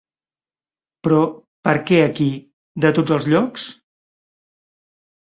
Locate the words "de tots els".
2.85-3.27